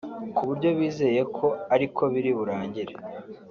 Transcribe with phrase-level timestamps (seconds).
[0.35, 2.93] ku buryo bizeye ko ariko biri burangire